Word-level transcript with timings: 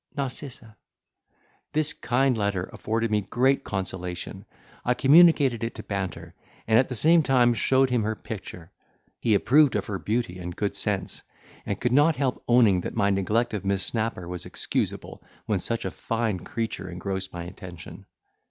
"N—." 0.17 0.31
This 1.73 1.93
kind 1.93 2.35
letter 2.35 2.63
afforded 2.73 3.11
me 3.11 3.21
great 3.21 3.63
consolation: 3.63 4.45
I 4.83 4.95
communicated 4.95 5.63
it 5.63 5.75
to 5.75 5.83
Banter, 5.83 6.33
and, 6.67 6.79
at 6.79 6.87
the 6.87 6.95
same 6.95 7.21
time, 7.21 7.53
showed 7.53 7.91
him 7.91 8.01
her 8.01 8.15
picture: 8.15 8.71
he 9.19 9.35
approved 9.35 9.75
of 9.75 9.85
her 9.85 9.99
beauty 9.99 10.39
and 10.39 10.55
good 10.55 10.75
sense, 10.75 11.21
and 11.67 11.79
could 11.79 11.93
not 11.93 12.15
help 12.15 12.43
owning 12.47 12.81
that 12.81 12.95
my 12.95 13.11
neglect 13.11 13.53
of 13.53 13.63
Miss 13.63 13.83
Snapper 13.85 14.27
was 14.27 14.43
excusable, 14.47 15.21
when 15.45 15.59
such 15.59 15.85
a 15.85 15.91
fine 15.91 16.39
creature 16.39 16.89
engrossed 16.89 17.31
my 17.31 17.43
attention. 17.43 18.07